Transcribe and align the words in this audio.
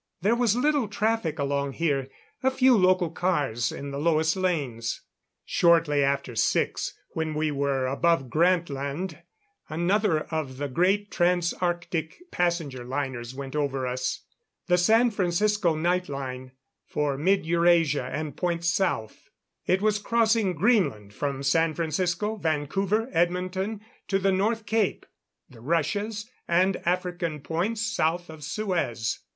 There 0.21 0.33
was 0.35 0.55
little 0.55 0.87
traffic 0.87 1.37
along 1.37 1.73
here; 1.73 2.09
a 2.41 2.49
few 2.49 2.75
local 2.75 3.11
cars 3.11 3.71
in 3.71 3.91
the 3.91 3.99
lowest 3.99 4.35
lanes. 4.35 5.01
Shortly 5.45 6.03
after 6.03 6.35
six, 6.35 6.95
when 7.09 7.35
we 7.35 7.51
were 7.51 7.85
above 7.85 8.27
Grantland, 8.27 9.21
another 9.69 10.21
of 10.31 10.57
the 10.57 10.67
great 10.67 11.11
trans 11.11 11.53
Arctic 11.53 12.17
passenger 12.31 12.83
liners 12.83 13.35
went 13.35 13.55
over 13.55 13.85
us. 13.85 14.23
The 14.65 14.79
San 14.79 15.11
Francisco 15.11 15.75
Night 15.75 16.09
line, 16.09 16.53
for 16.87 17.15
Mid 17.15 17.45
Eurasia 17.45 18.05
and 18.11 18.35
points 18.35 18.69
South. 18.71 19.29
It 19.67 19.83
was 19.83 19.99
crossing 19.99 20.53
Greenland, 20.55 21.13
from 21.13 21.43
San 21.43 21.75
Francisco, 21.75 22.37
Vancouver, 22.37 23.07
Edmonton, 23.11 23.81
to 24.07 24.17
the 24.17 24.31
North 24.31 24.65
Cape, 24.65 25.05
the 25.47 25.61
Russias, 25.61 26.27
and 26.47 26.77
African 26.87 27.39
points 27.41 27.81
south 27.85 28.31
of 28.31 28.43
Suez. 28.43 29.19